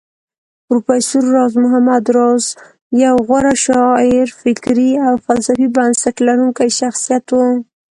پروفېسر 0.67 1.23
راز 1.35 1.53
محمد 1.63 2.05
راز 2.17 2.43
يو 3.03 3.15
غوره 3.27 3.53
شاعر 3.65 4.27
فکري 4.41 4.89
او 5.05 5.13
فلسفي 5.25 5.67
بنسټ 5.75 6.15
لرونکی 6.27 6.69
شخصيت 6.79 7.25
و 7.33 7.37